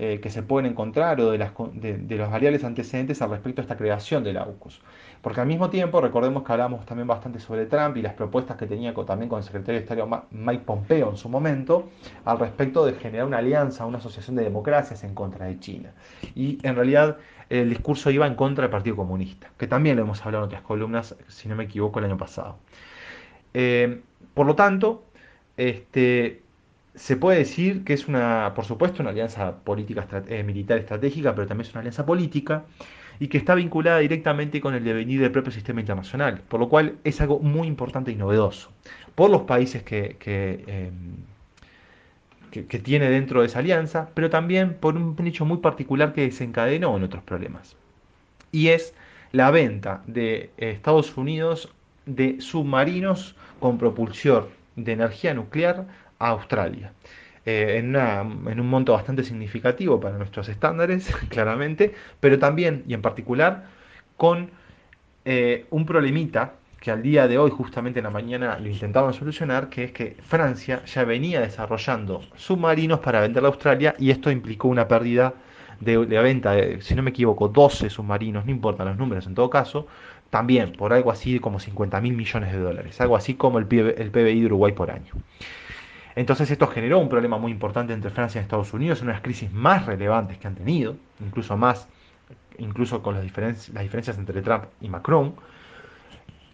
que 0.00 0.30
se 0.30 0.42
pueden 0.42 0.70
encontrar 0.70 1.20
o 1.20 1.30
de, 1.30 1.36
las, 1.36 1.52
de, 1.74 2.16
los 2.16 2.30
variables 2.30 2.64
antecedentes 2.64 3.20
al 3.20 3.30
respecto 3.30 3.60
a 3.60 3.64
esta 3.64 3.76
creación 3.76 4.24
del 4.24 4.38
AUKUS. 4.38 4.80
Porque 5.20 5.42
al 5.42 5.46
mismo 5.46 5.68
tiempo, 5.68 6.00
recordemos 6.00 6.42
que 6.42 6.52
hablamos 6.52 6.86
también 6.86 7.06
bastante 7.06 7.38
sobre 7.40 7.66
Trump 7.66 7.98
y 7.98 8.02
las 8.02 8.14
propuestas 8.14 8.56
que 8.56 8.66
tenía 8.66 8.94
también 8.94 9.28
con 9.28 9.38
el 9.38 9.44
secretario 9.44 9.78
de 9.78 9.84
Estado 9.84 10.26
Mike 10.30 10.62
Pompeo 10.64 11.10
en 11.10 11.18
su 11.18 11.28
momento, 11.28 11.90
al 12.24 12.38
respecto 12.38 12.86
de 12.86 12.94
generar 12.94 13.26
una 13.26 13.38
alianza, 13.38 13.84
una 13.84 13.98
asociación 13.98 14.36
de 14.36 14.44
democracias 14.44 15.04
en 15.04 15.14
contra 15.14 15.44
de 15.46 15.58
China. 15.58 15.92
Y 16.34 16.58
en 16.62 16.74
realidad 16.74 17.18
el 17.50 17.68
discurso 17.68 18.10
iba 18.10 18.26
en 18.26 18.36
contra 18.36 18.62
del 18.62 18.70
Partido 18.70 18.96
Comunista, 18.96 19.50
que 19.58 19.66
también 19.66 19.96
lo 19.96 20.02
hemos 20.02 20.24
hablado 20.24 20.44
en 20.44 20.46
otras 20.46 20.62
columnas, 20.62 21.14
si 21.28 21.48
no 21.48 21.56
me 21.56 21.64
equivoco, 21.64 21.98
el 21.98 22.06
año 22.06 22.16
pasado. 22.16 22.56
Eh, 23.52 24.00
por 24.32 24.46
lo 24.46 24.54
tanto, 24.54 25.04
este, 25.56 26.42
se 26.94 27.16
puede 27.16 27.38
decir 27.38 27.84
que 27.84 27.92
es 27.92 28.08
una, 28.08 28.52
por 28.54 28.64
supuesto, 28.64 29.02
una 29.02 29.10
alianza 29.10 29.56
política 29.58 30.06
eh, 30.28 30.42
militar 30.42 30.78
estratégica, 30.78 31.34
pero 31.34 31.46
también 31.46 31.66
es 31.66 31.72
una 31.72 31.80
alianza 31.80 32.04
política 32.04 32.64
y 33.20 33.28
que 33.28 33.38
está 33.38 33.54
vinculada 33.54 33.98
directamente 33.98 34.60
con 34.60 34.74
el 34.74 34.82
devenir 34.82 35.20
del 35.20 35.30
propio 35.30 35.52
sistema 35.52 35.80
internacional, 35.80 36.40
por 36.48 36.58
lo 36.58 36.68
cual 36.68 36.96
es 37.04 37.20
algo 37.20 37.38
muy 37.38 37.68
importante 37.68 38.10
y 38.10 38.16
novedoso 38.16 38.72
por 39.14 39.30
los 39.30 39.42
países 39.42 39.82
que, 39.82 40.16
em, 40.66 41.16
que, 42.50 42.66
que, 42.66 42.78
tiene 42.78 43.10
dentro 43.10 43.40
de 43.40 43.46
esa 43.46 43.58
alianza, 43.58 44.08
pero 44.14 44.30
también 44.30 44.74
por 44.74 44.96
un 44.96 45.14
nicho 45.20 45.44
muy 45.44 45.58
particular 45.58 46.12
que 46.14 46.22
desencadenó 46.22 46.96
en 46.96 47.04
otros 47.04 47.22
problemas. 47.22 47.76
Y 48.52 48.68
es 48.68 48.94
la 49.32 49.50
venta 49.50 50.02
de 50.06 50.50
Estados 50.56 51.16
Unidos 51.16 51.72
de 52.06 52.40
submarinos 52.40 53.36
con 53.60 53.78
propulsión 53.78 54.46
de 54.76 54.92
energía 54.92 55.34
nuclear 55.34 55.86
a 56.20 56.28
Australia. 56.28 56.92
Eh, 57.44 57.78
en, 57.78 57.96
un 58.60 58.68
monto 58.68 58.92
bastante 58.92 59.24
significativo 59.24 59.98
para 59.98 60.18
nuestros 60.18 60.48
estándares, 60.48 61.12
claramente, 61.30 61.94
pero 62.20 62.38
también 62.38 62.84
y 62.86 62.94
en 62.94 63.02
particular 63.02 63.64
con 64.16 64.50
eh, 65.24 65.66
un 65.70 65.86
problemita 65.86 66.54
que 66.80 66.90
al 66.90 67.02
día 67.02 67.28
de 67.28 67.38
hoy, 67.38 67.50
justamente 67.50 68.00
en 68.00 68.04
la 68.04 68.10
mañana, 68.10 68.58
lo 68.58 68.68
intentaban 68.68 69.12
solucionar, 69.12 69.68
que 69.68 69.84
es 69.84 69.92
que 69.92 70.16
Francia 70.22 70.82
ya 70.84 71.04
venía 71.04 71.40
desarrollando 71.40 72.22
submarinos 72.36 73.00
para 73.00 73.20
venderle 73.20 73.48
a 73.48 73.52
Australia 73.52 73.94
y 73.98 74.10
esto 74.10 74.30
implicó 74.30 74.68
una 74.68 74.88
pérdida 74.88 75.34
de, 75.80 76.06
la 76.06 76.22
venta 76.22 76.52
de, 76.52 76.80
si 76.82 76.94
no 76.94 77.02
me 77.02 77.10
equivoco, 77.10 77.48
12 77.48 77.90
submarinos, 77.90 78.44
no 78.44 78.50
importan 78.50 78.86
los 78.88 78.96
números 78.96 79.26
en 79.26 79.34
todo 79.34 79.50
caso, 79.50 79.86
también 80.30 80.72
por 80.72 80.92
algo 80.92 81.10
así 81.10 81.38
como 81.38 81.58
50 81.58 82.00
mil 82.00 82.14
millones 82.14 82.52
de 82.52 82.58
dólares, 82.58 83.00
algo 83.00 83.16
así 83.16 83.34
como 83.34 83.58
el 83.58 83.66
PBI 83.66 84.40
de 84.40 84.46
Uruguay 84.46 84.72
por 84.72 84.90
año. 84.90 85.12
Entonces 86.16 86.50
esto 86.50 86.66
generó 86.66 86.98
un 86.98 87.08
problema 87.08 87.38
muy 87.38 87.52
importante 87.52 87.92
entre 87.92 88.10
Francia 88.10 88.40
y 88.40 88.42
Estados 88.42 88.72
Unidos, 88.72 89.00
una 89.02 89.12
de 89.12 89.14
las 89.14 89.22
crisis 89.22 89.52
más 89.52 89.86
relevantes 89.86 90.38
que 90.38 90.46
han 90.46 90.54
tenido, 90.54 90.96
incluso 91.20 91.56
más, 91.56 91.88
incluso 92.58 93.02
con 93.02 93.14
las, 93.14 93.22
diferencias, 93.22 94.18
entre 94.18 94.42
Trump 94.42 94.64
y 94.80 94.88
Macron, 94.88 95.34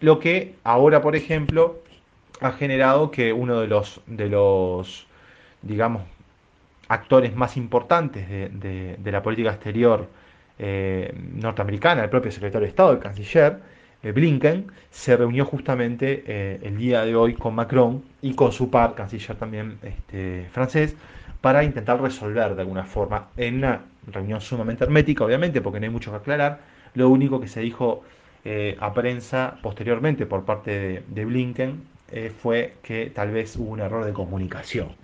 lo 0.00 0.18
que 0.18 0.56
ahora, 0.62 1.00
por 1.00 1.16
ejemplo, 1.16 1.78
ha 2.40 2.52
generado 2.52 3.10
que 3.10 3.32
uno 3.32 3.60
de 3.60 3.66
los, 3.66 4.02
de 4.06 4.28
los 4.28 5.06
digamos, 5.62 6.02
actores 6.88 7.34
más 7.34 7.56
importantes 7.56 8.28
de, 8.28 8.98
la 9.04 9.22
política 9.22 9.50
exterior 9.50 10.08
eh, 10.58 11.12
norteamericana, 11.34 12.04
el 12.04 12.10
propio 12.10 12.30
secretario 12.30 12.66
de 12.66 12.70
Estado, 12.70 12.92
el 12.92 12.98
canciller, 12.98 13.58
Blinken, 14.02 14.70
se 14.90 15.16
reunió 15.16 15.44
justamente 15.44 16.22
eh, 16.26 16.60
el 16.62 16.78
día 16.78 17.04
de 17.04 17.16
hoy 17.16 17.34
con 17.34 17.54
Macron 17.54 18.04
y 18.22 18.34
con 18.34 18.52
su 18.52 18.70
par, 18.70 18.94
canciller 18.94 19.36
también 19.36 19.78
este, 19.82 20.48
francés, 20.52 20.96
para 21.40 21.64
intentar 21.64 22.00
resolver 22.00 22.54
de 22.54 22.62
alguna 22.62 22.84
forma, 22.84 23.28
en 23.36 23.56
una 23.56 23.84
reunión 24.06 24.40
sumamente 24.40 24.84
hermética, 24.84 25.24
obviamente, 25.24 25.60
porque 25.60 25.80
no 25.80 25.86
hay 25.86 25.92
mucho 25.92 26.10
que 26.10 26.18
aclarar, 26.18 26.60
lo 26.94 27.08
único 27.08 27.40
que 27.40 27.48
se 27.48 27.60
dijo 27.60 28.02
a 28.78 28.94
prensa 28.94 29.58
posteriormente 29.60 30.24
por 30.24 30.44
parte 30.44 31.02
de, 31.08 31.24
Blinken 31.24 31.82
fue 32.38 32.76
que 32.82 33.10
tal 33.10 33.32
vez 33.32 33.56
hubo 33.56 33.72
un 33.72 33.80
error 33.80 34.04
de 34.04 34.12
comunicación 34.12 34.94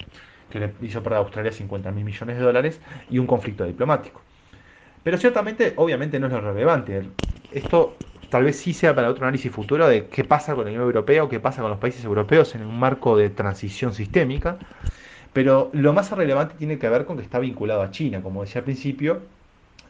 que 0.53 0.61
le 0.61 0.75
hizo 0.83 1.03
perder 1.03 1.19
a 1.19 1.23
Australia 1.23 1.51
50 1.53 1.91
mil 1.93 2.05
millones 2.05 2.37
de 2.37 2.43
dólares 2.43 2.81
y 3.11 3.19
un 3.19 3.27
conflicto 3.27 3.65
diplomático. 3.65 4.21
Pero 5.03 5.19
ciertamente, 5.19 5.73
obviamente 5.77 6.21
no 6.21 6.27
es 6.29 6.33
lo 6.33 6.41
relevante. 6.41 7.11
Esto 7.51 8.03
tal 8.33 8.45
vez 8.45 8.57
sí 8.57 8.73
sea 8.73 8.95
para 8.95 9.11
otro 9.11 9.27
análisis 9.27 9.53
futuro 9.53 9.87
de 9.87 10.07
qué 10.07 10.25
pasa 10.25 10.55
con 10.55 10.65
la 10.65 10.71
Unión 10.71 10.85
Europea 10.85 11.23
o 11.23 11.29
qué 11.29 11.39
pasa 11.39 11.61
con 11.61 11.71
los 11.71 11.79
países 11.79 12.03
europeos 12.03 12.55
en 12.55 12.63
un 12.63 12.79
marco 12.79 13.15
de 13.15 13.29
transición 13.29 13.93
sistémica. 13.93 14.57
Pero 15.35 15.69
lo 15.75 15.93
más 15.93 16.11
relevante 16.13 16.55
tiene 16.57 16.79
que 16.79 16.89
ver 16.89 17.05
con 17.05 17.19
que 17.19 17.25
está 17.25 17.39
vinculado 17.39 17.83
a 17.83 17.91
China, 17.91 18.23
como 18.23 18.41
decía 18.41 18.61
al 18.61 18.65
principio, 18.65 19.21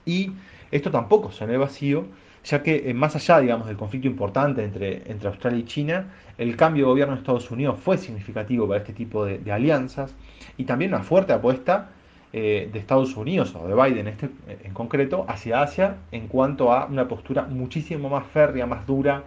y 0.04 0.32
esto 0.72 0.90
tampoco 0.90 1.30
se 1.30 1.44
el 1.44 1.56
vacío, 1.56 2.06
ya 2.42 2.64
que 2.64 2.90
eh, 2.90 2.94
más 2.94 3.14
allá, 3.14 3.38
digamos, 3.38 3.68
del 3.68 3.76
conflicto 3.76 4.08
importante 4.08 4.64
entre, 4.64 5.08
entre 5.08 5.28
Australia 5.28 5.60
y 5.60 5.64
China, 5.64 6.06
el 6.36 6.56
cambio 6.56 6.86
de 6.86 6.90
gobierno 6.90 7.14
de 7.14 7.20
Estados 7.20 7.48
Unidos 7.52 7.78
fue 7.78 7.96
significativo 7.96 8.66
para 8.66 8.80
este 8.80 8.92
tipo 8.92 9.24
de 9.24 9.52
alianzas 9.52 10.16
y 10.56 10.64
también 10.64 10.92
una 10.92 11.04
fuerte 11.04 11.32
apuesta 11.32 11.90
eh, 12.34 12.70
de 12.72 12.78
Estados 12.78 13.14
Unidos 13.16 13.54
o 13.54 13.68
de 13.68 13.74
Biden 13.74 14.08
este, 14.08 14.30
en 14.64 14.72
concreto 14.72 15.26
hacia 15.28 15.60
Asia 15.60 15.96
en 16.12 16.28
cuanto 16.28 16.72
a 16.72 16.86
una 16.86 17.06
postura 17.06 17.42
muchísimo 17.42 18.08
más 18.08 18.26
férrea, 18.26 18.64
más 18.66 18.86
dura, 18.86 19.24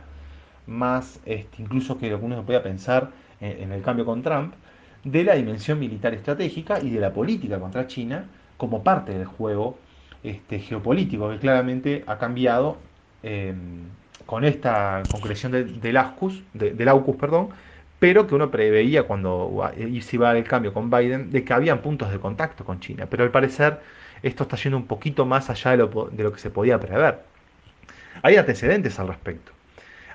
más 0.66 1.20
este, 1.26 1.62
incluso 1.62 2.00
que 2.00 2.16
uno 2.16 2.42
podía 2.44 2.64
pensar 2.64 3.12
en, 3.40 3.72
el 3.72 3.84
cambio 3.84 4.06
con 4.06 4.24
Trump, 4.24 4.54
de 5.04 5.24
la 5.24 5.36
dimensión 5.36 5.78
militar 5.78 6.16
estratégica 6.16 6.80
y 6.80 6.90
de 6.90 7.00
la 7.00 7.14
política 7.14 7.60
contra 7.60 7.86
China 7.86 8.26
como 8.58 8.84
parte 8.84 9.16
del 9.16 9.26
juego 9.26 9.78
este, 10.24 10.58
geopolítico 10.60 11.30
que 11.30 11.38
claramente 11.38 12.04
ha 12.08 12.18
cambiado 12.18 12.78
con 14.26 14.46
esta 14.46 15.04
concreción 15.12 15.52
del 15.52 15.98
AUKUS, 15.98 16.42
del 16.54 16.88
AUKUS 16.88 17.16
perdón, 17.18 17.50
pero 18.06 18.28
que 18.28 18.36
uno 18.36 18.52
preveía 18.52 19.02
cuando 19.02 19.72
se 19.76 20.16
iba 20.16 20.38
el 20.38 20.44
cambio 20.44 20.72
con 20.72 20.92
Biden 20.92 21.32
de 21.32 21.44
que 21.44 21.54
habían 21.54 21.82
puntos 21.82 22.12
de 22.12 22.20
contacto 22.20 22.64
con 22.64 22.80
China. 22.80 23.08
Pero 23.10 23.24
al 23.24 23.32
parecer 23.32 23.80
esto 24.22 24.44
está 24.44 24.58
yendo 24.58 24.78
un 24.78 24.86
poquito 24.86 25.26
más 25.26 25.50
allá 25.50 25.72
de 25.72 25.78
lo, 25.78 26.32
que 26.32 26.38
se 26.38 26.52
podía 26.52 26.80
prever. 26.80 27.22
Hay 28.22 28.36
antecedentes 28.36 29.00
al 29.00 29.08
respecto. 29.08 29.52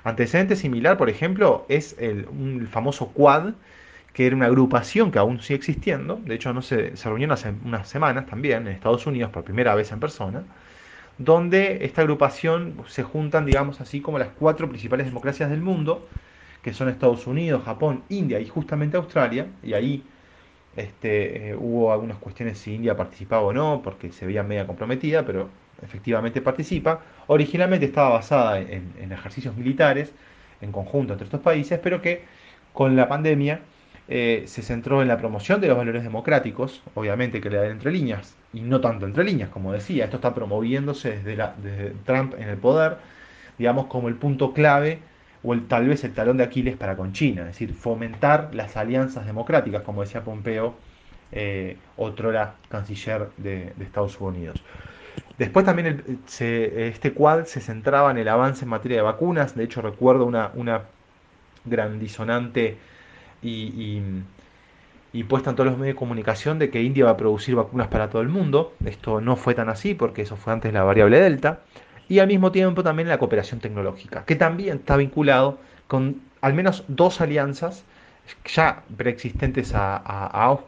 Antecedente 0.05 0.55
similar, 0.55 0.97
por 0.97 1.09
ejemplo, 1.09 1.65
es 1.67 1.97
el, 1.99 2.69
famoso 2.71 3.07
Quad, 3.07 3.55
que 4.13 4.25
era 4.25 4.37
una 4.37 4.45
agrupación 4.45 5.11
que 5.11 5.19
aún 5.19 5.41
sigue 5.41 5.55
existiendo, 5.55 6.15
de 6.23 6.35
hecho 6.35 6.53
no 6.53 6.61
se, 6.61 6.95
se 6.95 7.09
reunió 7.09 7.33
hace 7.33 7.53
unas 7.65 7.89
semanas 7.89 8.25
también 8.25 8.67
en 8.67 8.73
Estados 8.73 9.05
Unidos 9.05 9.31
por 9.31 9.43
primera 9.43 9.75
vez 9.75 9.91
en 9.91 9.99
persona, 9.99 10.43
donde 11.17 11.83
esta 11.83 12.03
agrupación 12.03 12.75
se 12.87 13.03
juntan, 13.03 13.45
digamos 13.45 13.81
así, 13.81 13.99
como 13.99 14.17
las 14.17 14.29
cuatro 14.29 14.69
principales 14.69 15.07
democracias 15.07 15.49
del 15.49 15.59
mundo, 15.59 16.07
que 16.61 16.73
son 16.73 16.89
Estados 16.89 17.27
Unidos, 17.27 17.63
Japón, 17.63 18.03
India 18.09 18.39
y 18.39 18.47
justamente 18.47 18.97
Australia, 18.97 19.47
y 19.63 19.73
ahí 19.73 20.03
este, 20.75 21.49
eh, 21.49 21.55
hubo 21.55 21.91
algunas 21.91 22.17
cuestiones 22.17 22.57
si 22.57 22.75
India 22.75 22.95
participaba 22.95 23.43
o 23.43 23.53
no, 23.53 23.81
porque 23.83 24.11
se 24.11 24.25
veía 24.25 24.43
media 24.43 24.67
comprometida, 24.67 25.25
pero 25.25 25.49
efectivamente 25.81 26.41
participa. 26.41 27.01
Originalmente 27.27 27.85
estaba 27.85 28.09
basada 28.09 28.59
en, 28.59 29.11
ejercicios 29.11 29.55
militares 29.55 30.13
en 30.61 30.71
conjunto 30.71 31.13
entre 31.13 31.25
estos 31.25 31.41
países, 31.41 31.79
pero 31.79 32.01
que 32.01 32.23
con 32.73 32.95
la 32.95 33.07
pandemia 33.07 33.61
eh, 34.07 34.43
se 34.47 34.61
centró 34.61 35.01
en 35.01 35.07
la 35.07 35.17
promoción 35.17 35.59
de 35.61 35.67
los 35.67 35.77
valores 35.77 36.03
democráticos, 36.03 36.81
obviamente 36.95 37.41
que 37.41 37.49
le 37.49 37.57
da 37.57 37.67
entre 37.67 37.91
líneas, 37.91 38.35
y 38.53 38.61
no 38.61 38.79
tanto 38.81 39.05
entre 39.05 39.23
líneas, 39.23 39.49
como 39.49 39.73
decía, 39.73 40.05
esto 40.05 40.17
está 40.17 40.33
promoviéndose 40.33 41.17
desde, 41.17 41.35
la, 41.35 41.55
desde 41.61 41.91
Trump 42.05 42.35
en 42.37 42.49
el 42.49 42.57
poder, 42.57 42.97
digamos 43.57 43.87
como 43.87 44.07
el 44.07 44.15
punto 44.15 44.53
clave 44.53 44.99
o 45.43 45.53
el, 45.53 45.67
tal 45.67 45.87
vez 45.87 46.03
el 46.03 46.13
talón 46.13 46.37
de 46.37 46.43
Aquiles 46.43 46.77
para 46.77 46.95
con 46.95 47.13
China, 47.13 47.41
es 47.41 47.47
decir, 47.47 47.73
fomentar 47.73 48.53
las 48.53 48.77
alianzas 48.77 49.25
democráticas, 49.25 49.81
como 49.81 50.01
decía 50.01 50.23
Pompeo, 50.23 50.75
eh, 51.31 51.77
otro 51.97 52.29
era 52.29 52.55
canciller 52.69 53.29
de, 53.37 53.73
Estados 53.79 54.19
Unidos. 54.19 54.61
Después 55.37 55.65
también 55.65 56.19
este 56.27 57.13
cual 57.13 57.47
se 57.47 57.61
centraba 57.61 58.11
en 58.11 58.17
el 58.17 58.27
avance 58.27 58.65
en 58.65 58.69
materia 58.69 58.97
de 58.97 59.03
vacunas, 59.03 59.55
de 59.55 59.63
hecho 59.63 59.81
recuerdo 59.81 60.25
una, 60.25 60.51
una 60.53 60.83
gran 61.65 61.99
disonante 61.99 62.77
y, 63.41 64.01
y, 65.13 65.23
puesta 65.23 65.49
en 65.49 65.55
todos 65.55 65.71
los 65.71 65.79
medios 65.79 65.95
de 65.95 65.99
comunicación 65.99 66.59
de 66.59 66.69
que 66.69 66.83
India 66.83 67.05
va 67.05 67.11
a 67.11 67.17
producir 67.17 67.55
vacunas 67.55 67.87
para 67.87 68.09
todo 68.09 68.21
el 68.21 68.29
mundo. 68.29 68.73
Esto 68.85 69.19
no 69.19 69.35
fue 69.35 69.55
tan 69.55 69.69
así 69.69 69.95
porque 69.95 70.21
eso 70.21 70.35
fue 70.35 70.53
antes 70.53 70.71
la 70.73 70.83
variable 70.83 71.19
delta 71.19 71.61
y 72.09 72.19
al 72.19 72.27
mismo 72.27 72.51
tiempo 72.51 72.83
también 72.83 73.07
la 73.07 73.17
cooperación 73.17 73.59
tecnológica, 73.59 74.25
que 74.25 74.35
también 74.35 74.77
está 74.77 74.97
vinculado 74.97 75.59
con 75.87 76.21
al 76.41 76.53
menos 76.53 76.83
dos 76.87 77.21
alianzas 77.21 77.85
ya 78.45 78.83
preexistentes 78.97 79.73
a, 79.73 79.97
a, 80.05 80.59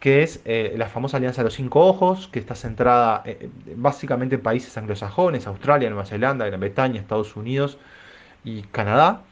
que 0.00 0.22
es 0.22 0.40
eh, 0.46 0.74
la 0.76 0.88
famosa 0.88 1.18
Alianza 1.18 1.42
de 1.42 1.44
los 1.44 1.54
Cinco 1.54 1.86
Ojos, 1.86 2.28
que 2.28 2.38
está 2.38 2.54
centrada 2.54 3.22
eh, 3.26 3.50
básicamente 3.76 4.36
en 4.36 4.42
países 4.42 4.76
anglosajones, 4.78 5.46
Australia, 5.46 5.90
Nueva 5.90 6.06
Zelanda, 6.06 6.46
Gran 6.46 6.58
Bretaña, 6.58 7.00
Estados 7.00 7.36
Unidos 7.36 7.78
y 8.42 8.62
Canadá, 8.62 9.22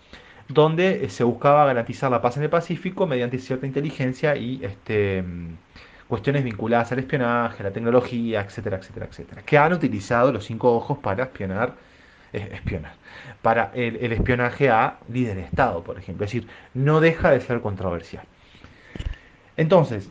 donde 0.48 1.04
eh, 1.04 1.10
se 1.10 1.24
buscaba 1.24 1.64
garantizar 1.64 2.10
la 2.10 2.20
paz 2.20 2.36
en 2.36 2.42
el 2.44 2.50
Pacífico 2.50 3.06
mediante 3.06 3.38
cierta 3.38 3.66
inteligencia 3.66 4.36
y 4.36 4.62
este, 4.62 5.24
cuestiones 6.08 6.42
vinculadas 6.42 6.90
al 6.92 7.00
espionaje, 7.00 7.62
a 7.62 7.64
la 7.64 7.70
tecnología, 7.70 8.40
etcétera, 8.40 8.78
etcétera, 8.78 9.06
etcétera, 9.06 9.42
que 9.42 9.58
han 9.58 9.72
utilizado 9.72 10.32
los 10.32 10.44
cinco 10.44 10.74
ojos 10.74 10.98
para 10.98 11.24
espionar, 11.24 11.74
eh, 12.32 12.48
espionar, 12.52 12.94
para 13.42 13.70
el, 13.74 14.12
espionaje 14.12 14.70
a 14.70 14.98
líder 15.12 15.36
de 15.36 15.42
Estado, 15.42 15.84
por 15.84 15.98
ejemplo. 15.98 16.24
Es 16.24 16.32
decir, 16.32 16.48
no 16.74 17.00
deja 17.00 17.30
de 17.30 17.40
ser 17.40 17.60
controversial. 17.60 18.24
Entonces, 19.56 20.10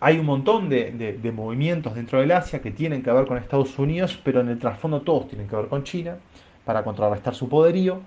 hay 0.00 0.18
un 0.18 0.26
montón 0.26 0.68
de, 0.68 1.32
movimientos 1.32 1.94
dentro 1.94 2.20
del 2.20 2.32
Asia 2.32 2.60
que 2.60 2.72
tienen 2.72 3.02
que 3.02 3.12
ver 3.12 3.26
con 3.26 3.38
Estados 3.38 3.78
Unidos, 3.78 4.20
pero 4.24 4.40
en 4.40 4.48
el 4.48 4.58
trasfondo 4.58 5.02
todos 5.02 5.28
tienen 5.28 5.48
que 5.48 5.56
ver 5.56 5.68
con 5.68 5.84
China, 5.84 6.16
para 6.64 6.82
contrarrestar 6.82 7.34
su 7.34 7.48
poderío. 7.48 8.00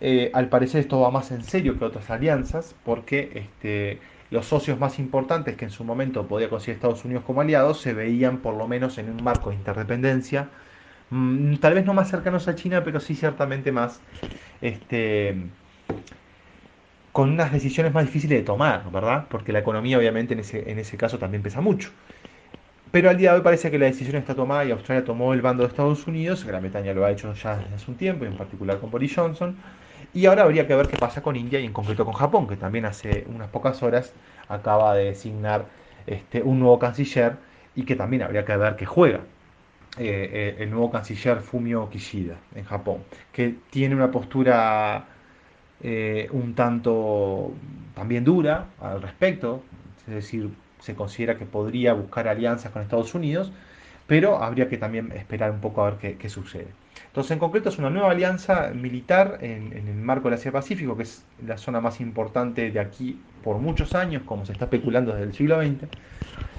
Eh, 0.00 0.30
al 0.34 0.48
parecer 0.48 0.80
esto 0.80 1.00
va 1.00 1.10
más 1.10 1.30
en 1.30 1.42
serio 1.44 1.78
que 1.78 1.84
otras 1.84 2.10
alianzas, 2.10 2.74
porque 2.84 3.30
este, 3.34 4.00
los 4.32 4.46
socios 4.46 4.80
más 4.80 4.98
importantes 4.98 5.56
que 5.56 5.66
en 5.66 5.70
su 5.70 5.84
momento 5.84 6.26
podía 6.26 6.48
considerar 6.48 6.76
Estados 6.76 7.04
Unidos 7.04 7.22
como 7.24 7.42
aliados 7.42 7.80
se 7.80 7.92
veían 7.92 8.38
por 8.38 8.54
lo 8.54 8.66
menos 8.66 8.96
en 8.98 9.10
un 9.10 9.22
marco 9.22 9.50
de 9.50 9.56
interdependencia 9.56 10.48
mm, 11.10 11.56
tal 11.56 11.74
vez 11.74 11.84
no 11.84 11.94
más 11.94 12.10
cercanos 12.10 12.48
a 12.48 12.54
China, 12.54 12.82
pero 12.82 12.98
sí 12.98 13.14
ciertamente 13.14 13.70
más 13.72 14.00
este, 14.62 15.36
con 17.12 17.30
unas 17.30 17.52
decisiones 17.52 17.92
más 17.92 18.06
difíciles 18.06 18.38
de 18.38 18.44
tomar, 18.44 18.90
¿verdad? 18.90 19.26
Porque 19.28 19.52
la 19.52 19.58
economía 19.58 19.98
obviamente 19.98 20.32
en 20.32 20.40
ese, 20.40 20.70
en 20.70 20.78
ese 20.78 20.96
caso 20.96 21.18
también 21.18 21.42
pesa 21.42 21.60
mucho. 21.60 21.90
Pero 22.90 23.10
al 23.10 23.16
día 23.18 23.32
de 23.32 23.38
hoy 23.38 23.42
parece 23.42 23.70
que 23.70 23.78
la 23.78 23.86
decisión 23.86 24.16
está 24.16 24.34
tomada 24.34 24.64
y 24.64 24.70
Australia 24.70 25.04
tomó 25.04 25.34
el 25.34 25.42
bando 25.42 25.62
de 25.62 25.68
Estados 25.68 26.06
Unidos, 26.06 26.44
Gran 26.44 26.62
Bretaña 26.62 26.94
lo 26.94 27.04
ha 27.04 27.10
hecho 27.10 27.32
ya 27.34 27.56
desde 27.56 27.74
hace 27.74 27.90
un 27.90 27.96
tiempo, 27.98 28.24
y 28.24 28.28
en 28.28 28.36
particular 28.36 28.78
con 28.80 28.90
Boris 28.90 29.14
Johnson, 29.14 29.56
y 30.14 30.26
ahora 30.26 30.42
habría 30.42 30.66
que 30.66 30.74
ver 30.74 30.88
qué 30.88 30.96
pasa 30.98 31.22
con 31.22 31.36
India 31.36 31.60
y 31.60 31.64
en 31.64 31.72
concreto 31.72 32.04
con 32.04 32.14
Japón, 32.14 32.46
que 32.48 32.56
también 32.56 32.84
hace 32.84 33.24
unas 33.28 33.48
pocas 33.48 33.82
horas 33.82 34.12
acaba 34.48 34.94
de 34.94 35.06
designar 35.06 35.66
este, 36.06 36.42
un 36.42 36.60
nuevo 36.60 36.78
canciller 36.78 37.36
y 37.74 37.84
que 37.84 37.96
también 37.96 38.22
habría 38.22 38.44
que 38.44 38.56
ver 38.56 38.76
qué 38.76 38.86
juega. 38.86 39.20
Eh, 39.98 40.30
eh, 40.32 40.56
el 40.60 40.70
nuevo 40.70 40.90
canciller 40.90 41.40
Fumio 41.40 41.90
Kishida 41.90 42.36
en 42.54 42.64
Japón, 42.64 43.04
que 43.30 43.54
tiene 43.70 43.94
una 43.94 44.10
postura 44.10 45.04
eh, 45.82 46.28
un 46.32 46.54
tanto 46.54 47.52
también 47.94 48.24
dura 48.24 48.68
al 48.80 49.02
respecto, 49.02 49.62
es 50.06 50.14
decir, 50.14 50.50
se 50.80 50.94
considera 50.94 51.36
que 51.36 51.44
podría 51.44 51.92
buscar 51.92 52.26
alianzas 52.28 52.72
con 52.72 52.82
Estados 52.82 53.14
Unidos, 53.14 53.52
pero 54.12 54.42
habría 54.42 54.68
que 54.68 54.76
también 54.76 55.10
esperar 55.12 55.50
un 55.52 55.60
poco 55.60 55.82
a 55.82 55.90
ver 55.90 56.18
qué, 56.18 56.28
sucede. 56.28 56.66
Entonces, 57.06 57.30
en 57.30 57.38
concreto, 57.38 57.70
es 57.70 57.78
una 57.78 57.88
nueva 57.88 58.10
alianza 58.10 58.70
militar 58.74 59.38
en, 59.40 59.72
el 59.72 59.94
marco 59.94 60.28
del 60.28 60.34
Asia-Pacífico, 60.34 60.98
que 60.98 61.04
es 61.04 61.24
la 61.46 61.56
zona 61.56 61.80
más 61.80 61.98
importante 61.98 62.70
de 62.70 62.78
aquí 62.78 63.18
por 63.42 63.56
muchos 63.56 63.94
años, 63.94 64.22
como 64.26 64.44
se 64.44 64.52
está 64.52 64.66
especulando 64.66 65.12
desde 65.12 65.24
el 65.24 65.32
siglo 65.32 65.62
XX, 65.62 65.88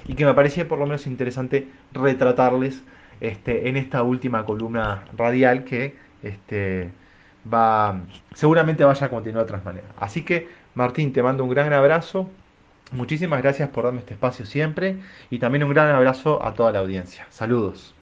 y 0.08 0.14
que 0.14 0.24
me 0.24 0.34
parecía 0.34 0.66
por 0.66 0.80
lo 0.80 0.86
menos 0.86 1.06
interesante 1.06 1.68
retratarles 1.92 2.82
este, 3.20 3.68
en 3.68 3.76
esta 3.76 4.02
última 4.02 4.44
columna 4.44 5.04
radial 5.16 5.62
que 5.62 5.94
este, 6.24 6.90
va, 7.46 8.00
seguramente 8.34 8.82
vaya 8.82 9.06
a 9.06 9.10
continuar 9.10 9.44
de 9.46 9.52
otras 9.52 9.64
maneras. 9.64 9.90
Así 9.96 10.24
que, 10.24 10.48
Martín, 10.74 11.12
te 11.12 11.22
mando 11.22 11.44
un 11.44 11.50
gran 11.50 11.72
abrazo. 11.72 12.28
Muchísimas 12.92 13.42
gracias 13.42 13.68
por 13.68 13.84
darme 13.84 14.00
este 14.00 14.14
espacio 14.14 14.46
siempre 14.46 15.00
y 15.28 15.38
también 15.38 15.64
un 15.64 15.70
gran 15.70 15.94
abrazo 15.94 16.42
a 16.44 16.54
toda 16.54 16.72
la 16.72 16.78
audiencia. 16.78 17.26
Saludos. 17.30 17.92